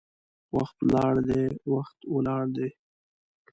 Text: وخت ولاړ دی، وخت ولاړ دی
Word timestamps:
وخت 0.55 0.77
ولاړ 0.87 1.15
دی، 1.29 1.45
وخت 1.73 1.97
ولاړ 2.13 2.43
دی 2.57 2.69